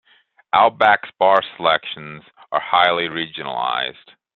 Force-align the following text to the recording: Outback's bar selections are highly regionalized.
Outback's 0.51 1.11
bar 1.19 1.43
selections 1.57 2.23
are 2.51 2.59
highly 2.59 3.03
regionalized. 3.05 4.15